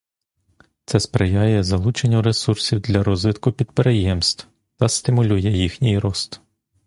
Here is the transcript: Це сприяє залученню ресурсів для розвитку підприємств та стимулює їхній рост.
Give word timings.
Це 0.85 0.99
сприяє 0.99 1.63
залученню 1.63 2.21
ресурсів 2.21 2.79
для 2.79 3.03
розвитку 3.03 3.51
підприємств 3.51 4.47
та 4.77 4.89
стимулює 4.89 5.49
їхній 5.49 5.99
рост. 5.99 6.41